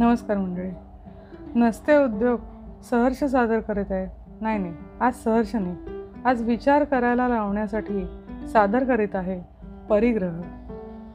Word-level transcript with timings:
नमस्कार 0.00 0.36
मंडळी. 0.36 0.70
नसते 1.54 2.04
उद्योग 2.04 2.40
सहर्ष 2.90 3.24
सादर 3.24 3.60
करीत 3.60 3.92
आहेत. 3.92 4.08
नाही 4.40 4.58
नाही 4.58 4.74
आज 5.00 5.12
सहर्ष 5.24 5.54
नाही. 5.54 5.76
आज 6.24 6.42
विचार 6.42 6.84
करायला 6.84 7.28
लावण्यासाठी 7.28 8.06
सादर 8.52 8.84
करीत 8.84 9.16
आहे 9.16 9.40
परिग्रह. 9.88 10.42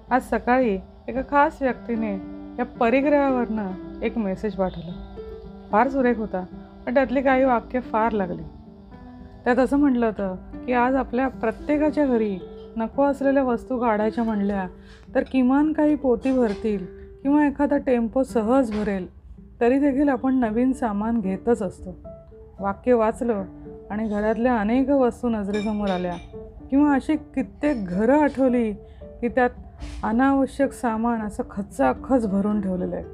आज 0.10 0.22
सकाळी 0.22 0.80
एका 1.08 1.22
खास 1.22 1.62
व्यक्तीने 1.62 2.14
या 2.60 2.66
परिग्रहावरनं 2.66 3.72
एक 4.02 4.18
मेसेज 4.18 4.54
पाठवला. 4.54 5.16
फार 5.72 5.90
सुरेख 5.90 6.18
होता 6.18 6.46
पण 6.86 6.94
त्यातली 6.94 7.22
काही 7.22 7.44
वाक्य 7.44 7.80
फार 7.80 8.12
लागली. 8.12 8.44
त्यात 9.44 9.58
असं 9.58 9.78
म्हटलं 9.78 10.06
होतं 10.06 10.36
की 10.66 10.74
आज 10.74 10.96
आपल्या 10.96 11.28
प्रत्येकाच्या 11.28 12.06
घरी 12.06 12.38
नको 12.78 13.04
असलेल्या 13.04 13.44
वस्तू 13.44 13.80
काढायच्या 13.80 14.24
म्हणल्या 14.24 14.68
तर 15.16 15.24
किमान 15.32 15.74
काही 15.74 15.96
पोती 15.96 16.38
भरतील 16.38 16.95
किंवा 17.26 17.48
एखादा 17.48 17.78
टेम्पो 17.78 18.24
सहज 18.24 18.72
भरेल 18.72 19.08
तरी 19.62 19.80
देखील 19.80 20.10
आपण 20.10 20.36
नवीन 20.36 20.74
सामान 20.74 21.20
घेतच 21.20 21.62
असतो. 21.62 21.96
वाक्य 22.60 22.94
वाचलं 22.94 23.44
आणि 23.90 24.08
घरातल्या 24.08 24.58
अनेक 24.58 24.90
वस्तू 24.90 25.30
नजरेसमोर 25.30 25.90
आल्या 25.90 26.14
किंवा 26.70 26.94
अशी 26.94 27.16
कित्येक 27.16 27.86
घरं 27.86 28.20
आठवली 28.20 28.74
की 29.22 29.28
त्यात 29.28 29.50
अनावश्यक 30.04 30.72
सामान 30.72 31.22
असं 31.22 31.44
खचाखच 31.50 32.28
भरून 32.28 32.62
ठेवलेलं 32.62 32.96
आहे. 32.96 33.06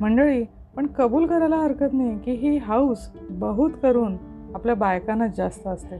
मंडळी 0.00 0.44
पण 0.76 0.86
कबूल 0.86 1.26
करायला 1.26 1.56
हरकत 1.56 1.92
नाही 1.92 2.18
की 2.18 2.32
ही 2.32 2.56
हाऊस 2.56 3.08
बहुत 3.30 3.70
करून 3.82 4.16
आपल्या 4.54 4.74
बायकांनाच 4.74 5.36
जास्त 5.36 5.66
असते. 5.66 5.96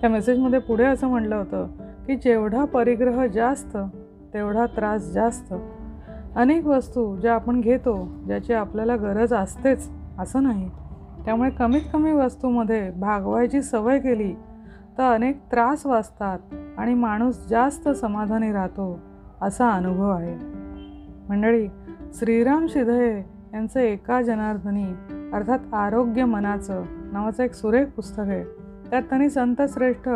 त्या 0.00 0.10
मेसेजमध्ये 0.10 0.58
पुढे 0.58 0.84
असं 0.84 1.06
म्हटलं 1.06 1.36
होतं 1.36 1.66
की 2.06 2.16
जेवढा 2.16 2.64
परिग्रह 2.64 3.26
जास्त 3.26 3.76
तेवढा 4.34 4.66
त्रास 4.66 5.02
जास्त. 5.02 5.54
अनेक 6.36 6.66
वस्तू 6.66 7.16
ज्या 7.16 7.34
आपण 7.34 7.60
घेतो 7.60 8.08
ज्याची 8.26 8.52
आपल्याला 8.52 8.96
गरज 8.96 9.32
असतेच 9.32 9.90
असं 10.18 10.42
नाही. 10.42 10.70
त्यामुळे 11.24 11.50
कमीत 11.50 11.80
कमी 11.92 12.12
वस्तूमध्ये 12.12 12.90
भागवायची 12.90 13.62
सवय 13.62 13.98
केली 13.98 14.32
तर 14.98 15.02
अनेक 15.14 15.40
त्रास 15.52 15.86
वाचतात 15.86 16.38
आणि 16.78 16.94
माणूस 16.94 17.46
जास्त 17.48 17.88
समाधानी 17.88 18.52
राहतो 18.52 19.00
असा 19.42 19.70
अनुभव 19.70 20.10
आहे. 20.10 20.36
मंडळी 21.28 21.68
श्रीराम 22.14 22.66
शिधये 22.66 23.24
यांचं 23.54 23.80
एका 23.80 24.22
जनार्दनी 24.22 24.86
अर्थात 25.32 25.74
आरोग्य 25.74 26.24
मनाचं 26.24 26.82
नावाचं 27.12 27.42
एक 27.42 27.54
सुरेख 27.54 27.86
पुस्तक 27.86 28.20
आहे. 28.20 28.44
त्यात 28.90 29.02
त्यांनी 29.02 29.30
संतश्रेष्ठ 29.30 30.08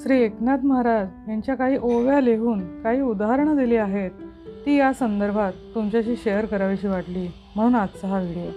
श्री 0.00 0.20
एकनाथ 0.20 0.58
महाराज 0.64 1.08
यांच्या 1.28 1.54
काही 1.54 1.76
ओव्या 1.76 2.20
लिहून 2.20 2.82
काही 2.82 3.00
उदाहरणं 3.00 3.56
दिली 3.56 3.76
आहेत. 3.76 4.10
ती 4.66 4.76
या 4.76 4.92
संदर्भात 4.92 5.52
तुमच्याशी 5.74 6.16
शेअर 6.16 6.44
करावीशी 6.44 6.86
वाटली 6.86 7.28
म्हणून 7.56 7.74
आजचा 7.74 8.08
हा 8.08 8.20
व्हिडिओ 8.20 8.50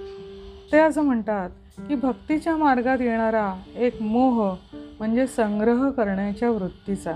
ते 0.72 0.80
असं 0.80 1.02
म्हणतात 1.02 1.50
की 1.78 1.96
भक्तीच्या 1.96 2.58
मार्गात 2.58 3.02
येणारा 3.02 3.54
एक 3.78 4.02
मोह 4.02 4.56
म्हणजे 5.00 5.28
संग्रह 5.28 5.90
करण्याच्या 5.90 6.50
वृत्तीचा. 6.50 7.16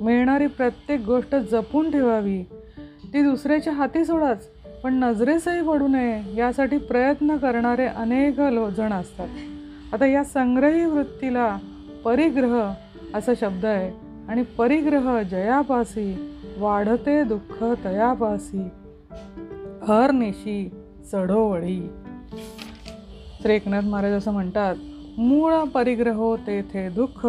मिळणारी 0.00 0.46
प्रत्येक 0.46 1.00
गोष्ट 1.00 1.34
जपून 1.34 1.90
ठेवावी. 1.90 2.42
ती 3.14 3.22
दुसऱ्याच्या 3.22 3.72
हाती 3.72 4.04
सोडाच 4.04 4.46
पण 4.82 4.94
नजरेसही 4.94 5.62
पडू 5.62 5.86
नये 5.86 6.36
यासाठी 6.36 6.78
प्रयत्न 6.78 7.36
करणारे 7.36 7.86
अनेक 7.86 8.40
जण 8.76 8.92
असतात. 8.92 9.28
आता 9.92 10.06
या 10.06 10.24
संग्रही 10.24 10.84
वृत्तीला 10.84 11.58
परिग्रह 12.04 12.72
असा 13.14 13.32
शब्द 13.40 13.64
आहे 13.64 13.92
आणि 14.28 14.42
परिग्रह 14.42 15.22
जयापासी 15.22 16.29
वाढते 16.60 17.22
दुःख 17.24 17.64
तयापासी. 17.84 18.68
हरनिशी 19.88 20.70
चढोवळी. 21.12 21.80
श्री 23.42 23.54
एकनाथ 23.54 23.82
महाराज 23.82 24.12
असं 24.12 24.32
म्हणतात 24.32 24.76
मूळ 25.18 25.54
परिग्रहो 25.74 26.36
तेथे 26.36 26.88
दुःख 26.88 27.26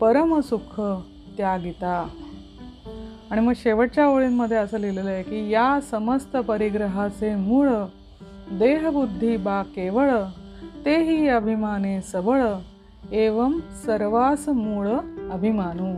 परमसुख 0.00 0.80
त्यागिता 1.36 2.08
आणि 3.30 3.40
मग 3.40 3.52
शेवटच्या 3.56 4.06
ओळींमध्ये 4.08 4.56
असं 4.56 4.78
लिहिलेलं 4.78 5.10
आहे 5.10 5.22
की 5.22 5.48
या 5.50 5.78
समस्त 5.90 6.36
परिग्रहाचे 6.36 7.34
मूळ 7.34 7.68
देहबुद्धी 8.52 9.36
बा 9.36 9.62
केवळ 9.62 10.10
तेही 10.84 11.28
अभिमाने 11.28 12.00
सबळ 12.02 12.42
एवं 13.12 13.58
सर्वास 13.86 14.48
मूळ 14.48 14.88
अभिमानू. 15.32 15.94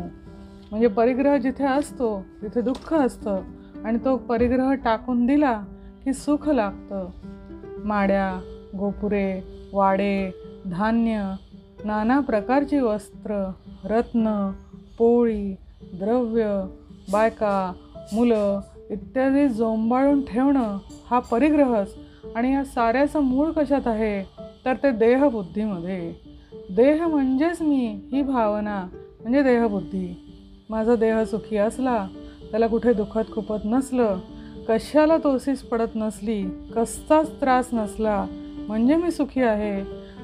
म्हणजे 0.70 0.88
परिग्रह 0.88 1.36
जिथे 1.36 1.64
असतो 1.64 2.24
तिथे 2.42 2.60
दुःख 2.60 2.94
असतं 2.94 3.40
आणि 3.84 3.98
तो 4.04 4.16
परिग्रह 4.16 4.72
टाकून 4.72 5.26
दिला 5.26 5.62
की 6.04 6.12
सुख 6.12 6.48
लागतं. 6.48 7.08
माड्या 7.84 8.40
गोपुरे 8.78 9.42
वाडे 9.72 10.30
धान्य 10.70 11.34
नाना 11.84 12.20
प्रकारची 12.20 12.78
वस्त्र 12.78 13.52
रत्न 13.84 14.52
पोळी 14.98 15.56
द्रव्य 15.94 16.64
बायका 17.12 17.72
मुलं 18.12 18.60
इत्यादी 18.90 19.48
जोंबाळून 19.48 20.24
ठेवणं 20.24 20.78
हा 21.10 21.18
परिग्रहच 21.18 21.94
आणि 22.36 22.54
या 22.54 22.64
साऱ्याचं 22.64 23.20
मूळ 23.20 23.50
कशात 23.50 23.86
आहे? 23.86 24.22
तर 24.64 24.74
ते 24.74 24.90
देहबुद्धीमध्ये. 24.90 26.14
देह 26.70 27.06
म्हणजेच 27.06 27.62
मी 27.62 28.08
ही 28.12 28.22
भावना 28.22 28.86
म्हणजे 29.20 29.42
देहबुद्धी. 29.42 30.27
माझा 30.70 30.94
देह 30.96 31.22
सुखी 31.24 31.56
असला 31.56 32.06
त्याला 32.50 32.66
कुठे 32.66 32.92
दुखत 32.92 33.32
खुपत 33.32 33.64
नसलं 33.64 34.18
कशाला 34.68 35.16
तोसीस 35.16 35.62
पडत 35.62 35.94
नसली 35.94 36.42
कसताच 36.76 37.30
त्रास 37.40 37.68
नसला 37.72 38.26
म्हणजे 38.68 38.96
मी 38.96 39.10
सुखी 39.10 39.42
आहे 39.42 39.80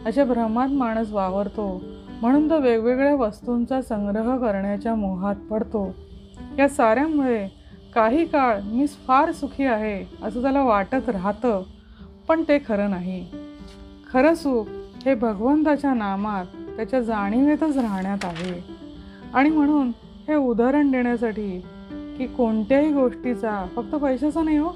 अशा 0.07 0.25
भ्रमात 0.25 0.69
माणूस 0.69 1.13
वावरतो 1.13 1.83
म्हणून 2.21 2.51
तो 2.51 2.61
वेगवेगळ्या 2.61 3.15
वस्तूंचा 3.15 3.81
संग्रह 3.83 4.37
करण्याच्या 4.37 4.95
मोहात 4.95 5.37
पडतो. 5.51 5.95
या 6.59 6.69
साऱ्यामुळे 6.69 7.47
काही 7.95 8.25
काळ 8.25 8.61
मी 8.65 8.87
फार 8.87 9.33
सुखी 9.33 9.65
आहे 9.65 10.05
असं 10.23 10.43
त्याला 10.43 10.63
वाटत 10.63 11.09
राहतं 11.09 11.63
पण 12.29 12.43
ते 12.43 12.59
खरं 12.59 12.91
नाही. 12.91 13.25
खरं 14.13 14.35
सुख 14.35 14.65
हे 15.07 15.15
भगवंताच्या 15.15 15.95
नामात 15.95 16.45
त्याच्या 16.77 17.01
जाणीवेतच 17.01 17.77
राहण्यात 17.77 18.25
आहे. 18.25 18.63
आणि 19.35 19.51
म्हणून 19.51 19.91
हे 20.29 20.35
उदाहरण 20.35 20.91
देण्यासाठी 20.91 21.65
की 22.19 22.27
कोणत्याही 22.27 22.93
गोष्टीचा 22.93 23.67
फक्त 23.77 23.95
पैशाचा 23.95 24.43
नाही 24.43 24.57
हो 24.57 24.69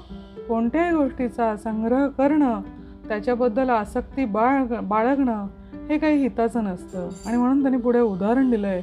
कोणत्याही 0.47 0.95
गोष्टीचा 0.95 1.55
संग्रह 1.55 2.07
करणं 2.07 2.61
त्याच्याबद्दल 3.07 3.69
आसक्ती 3.69 4.25
बाळ 4.25 4.63
बाळगणं 4.81 5.47
हे 5.89 5.97
काही 5.97 6.17
हिताचं 6.21 6.63
नसतं. 6.63 7.09
आणि 7.25 7.37
म्हणून 7.37 7.61
त्यांनी 7.61 7.81
पुढे 7.81 7.99
उदाहरण 7.99 8.49
दिलं 8.49 8.67
आहे 8.67 8.81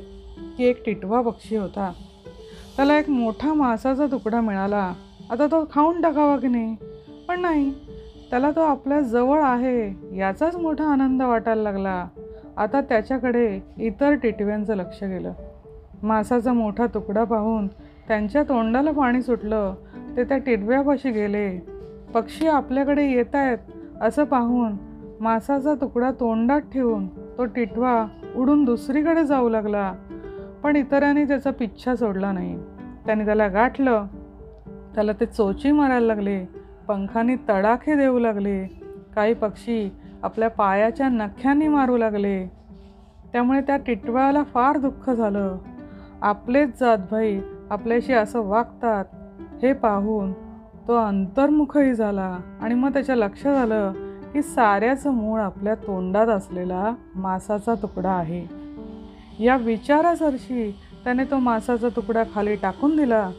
की 0.56 0.65
एक 0.65 0.84
टिटवा 0.87 1.21
पक्षी 1.21 1.56
होता. 1.56 1.93
त्याला 2.76 2.99
एक 2.99 3.10
मोठा 3.10 3.55
मासाचा 3.55 4.06
तुकडा 4.06 4.41
मिळाला. 4.41 4.93
आता 5.31 5.47
तो 5.47 5.69
खाऊन 5.75 6.00
टाकावा 6.00 6.37
की 6.37 6.49
नाही? 6.49 6.76
पण 7.28 7.41
नाही. 7.41 7.71
त्याला 8.31 8.50
तो 8.50 8.60
आपल्या 8.60 9.00
जवळ 9.00 9.41
आहे 9.43 10.16
याचाच 10.16 10.56
मोठा 10.56 10.84
आनंद 10.84 11.22
वाटायला 11.22 11.62
लागला. 11.62 12.06
आता 12.56 12.81
त्याच्याकडे 12.81 13.60
इतर 13.78 14.10
टिटव्यांचं 14.12 14.75
लक्ष 14.75 15.05
गेलं. 15.05 15.32
मासाचा 16.06 16.53
मोठा 16.53 16.87
तुकडा 16.87 17.25
पाहून 17.25 17.67
त्यांच्या 18.09 18.43
तोंडाला 18.43 18.91
पाणी 18.91 19.22
सुटलं 19.22 19.75
ते 20.17 20.25
त्या 20.25 20.39
टिटव्यापाशी 20.39 21.11
गेले. 21.11 21.59
पक्षी 22.15 22.47
आपल्याकडे 22.47 23.11
येत 23.11 23.34
आहेत 23.34 23.59
असं 24.00 24.25
पाहून 24.25 24.72
मासाचा 25.21 25.75
तुकडा 25.75 26.11
तोंडात 26.11 26.61
ठेवून 26.61 27.06
तो 27.06 27.44
टिटवा 27.44 28.06
उडून 28.37 28.65
दुसरीकडे 28.65 29.25
जाऊ 29.25 29.49
लागला. 29.49 29.93
पण 30.62 30.77
इतरांनी 30.77 31.25
त्याचा 31.25 31.50
पिच्छा 31.50 31.94
सोडला 31.94 32.33
नाही. 32.33 32.59
त्याने 33.06 33.25
त्याला 33.25 33.49
गाठलं. 33.49 34.06
त्याला 34.94 35.12
ते 35.12 35.26
चोची 35.26 35.70
मारायला 35.70 36.06
लागले. 36.06 36.49
पंखांनी 36.88 37.35
तडाखे 37.35 37.97
देऊ 37.97 38.19
लागले. 38.19 38.81
काही 39.14 39.35
पक्षी 39.35 39.93
आपल्या 40.23 40.50
पायाच्या 40.50 41.08
नख्यांनी 41.08 41.69
मारू 41.69 41.97
लागले. 41.97 42.47
त्यामुळे 43.32 43.61
त्या 43.61 43.76
टिटव्याला 43.76 44.43
फार 44.43 44.79
दुःख 44.79 45.11
झालं. 45.11 45.56
आपलेच 46.23 46.81
जातभाई 46.81 47.41
आपल्याशी 47.71 48.13
असं 48.13 48.41
वागतात. 48.41 49.05
हे 49.63 49.73
पाहून 49.73 50.33
तो 50.89 50.97
अंतर्मुखही 50.97 51.95
झाला 51.95 52.39
आणि 52.61 52.75
मग 52.75 52.93
त्याच्या 52.93 53.17
लक्षात 53.17 53.57
आलं 53.57 53.93
की 54.33 54.43
साऱ्याचं 54.43 55.11
मूळ 55.11 55.41
आपल्या 55.41 55.75
तोंडात 55.75 56.27
असलेला 56.27 56.95
मासाचा 57.15 57.75
तुकडा 57.75 58.11
आहे. 58.11 58.47
या 59.45 59.57
विचारासरशी 59.57 60.71
त्याने 61.05 61.25
तो 61.25 61.39
मासाचा 61.39 61.89
तुकडा 61.97 62.23
खाली 62.35 62.55
टाकून 62.55 62.97
दिला. 62.97 63.31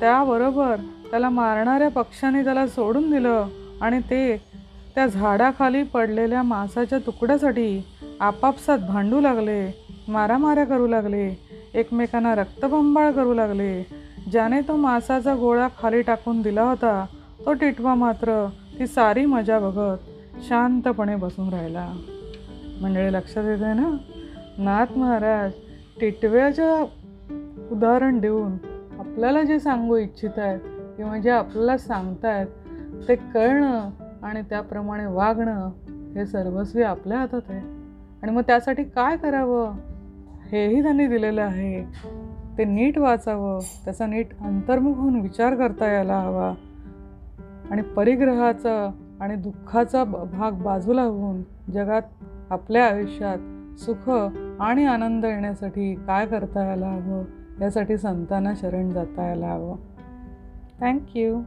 त्याबरोबर 0.00 0.76
त्याला 1.10 1.28
मारणाऱ्या 1.28 1.90
पक्षाने 1.90 2.44
त्याला 2.44 2.66
सोडून 2.66 3.10
दिलं 3.10 3.46
आणि 3.80 3.98
ते 3.98 4.36
त्या 4.94 5.06
झाडाखाली 5.06 5.82
पडलेल्या 5.82 6.42
मासाच्या 6.42 6.98
तुकड्यासाठी 6.98 7.84
आपापसात 8.20 8.78
भांडू 8.78 9.20
लागले 9.20 9.84
मारामाऱ्या 10.08 10.64
करू 10.64 10.86
लागले 10.86 11.48
एकमेकांना 11.74 12.34
रक्तबंबाळ 12.34 13.12
करू 13.12 13.34
लागले. 13.34 13.86
ज्याने 14.32 14.60
तो 14.60 14.76
मासाचा 14.76 15.34
गोळा 15.34 15.68
खाली 15.82 16.02
टाकून 16.02 16.42
दिला 16.42 16.62
होता 16.62 17.06
तो 17.46 17.52
टिटवा 17.52 17.94
मात्र 17.94 18.48
ती 18.78 18.86
सारी 18.86 19.26
मजा 19.26 19.58
बघत 19.58 19.98
शांतपणे 20.48 21.16
बसून 21.16 21.48
राहिला. 21.48 21.92
मंडळी 22.82 23.12
लक्षात 23.12 23.44
येते 23.44 23.72
ना? 23.72 23.96
नाथ 24.58 24.98
महाराज 24.98 25.50
टिटव्याचं 26.00 26.84
उदाहरण 27.70 28.18
देऊन 28.18 28.52
आपल्याला 28.98 29.42
जे 29.42 29.60
सांगू 29.60 29.96
इच्छित 29.96 30.30
आहेत 30.36 30.60
किंवा 30.96 31.18
जे 31.18 31.30
आपल्याला 31.30 31.78
सांगतायत 31.78 32.46
ते 33.08 33.14
कळणं 33.14 33.90
आणि 34.22 34.42
त्याप्रमाणे 34.42 35.06
वागणं 35.06 35.70
हे 36.14 36.26
सर्वस्वी 36.26 36.82
आपल्या 36.82 37.18
हातात 37.18 37.40
आहे. 37.48 37.60
आणि 38.22 38.30
मग 38.30 38.42
त्यासाठी 38.42 38.84
काय 38.84 39.16
करावं? 39.16 39.74
हेही 40.52 40.82
त्यांनी 40.82 41.06
दिलेलं 41.06 41.42
आहे. 41.42 41.82
ते 42.58 42.64
नीट 42.64 42.98
वाचावं 42.98 43.60
त्याचा 43.84 44.06
नीट 44.06 44.26
अंतर्मुख 44.40 44.94
होऊन 44.94 45.20
विचार 45.20 45.54
करता 45.54 45.92
यायला 45.92 46.20
हवा. 46.20 46.54
आणि 47.70 47.82
परिग्रहाचा 47.82 48.90
आणि 49.20 49.34
दुःखाचा 49.34 50.04
ब- 50.04 50.30
भाग 50.32 50.52
बाजूला 50.52 51.02
होऊन 51.02 51.42
जगात 51.72 52.02
आपल्या 52.50 52.86
आयुष्यात 52.86 53.38
सुख 53.80 54.10
आणि 54.60 54.84
आनंद 54.84 55.24
येण्यासाठी 55.24 55.94
काय 55.94 56.26
करता 56.26 56.64
यायला 56.64 56.88
हवं 56.88 57.24
यासाठी 57.60 57.96
संतांना 57.96 58.54
शरण 58.54 58.90
जाता 58.90 59.26
यायला 59.26 59.48
हवं. 59.48 59.76
थँक्यू 60.80 61.40